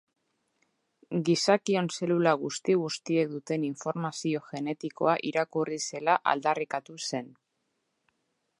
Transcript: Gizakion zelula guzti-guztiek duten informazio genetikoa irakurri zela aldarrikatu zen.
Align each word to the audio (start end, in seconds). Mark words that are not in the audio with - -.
Gizakion 1.27 1.89
zelula 1.99 2.33
guzti-guztiek 2.45 3.29
duten 3.35 3.67
informazio 3.67 4.41
genetikoa 4.49 5.15
irakurri 5.33 5.79
zela 5.91 6.17
aldarrikatu 6.33 7.01
zen. 7.13 7.29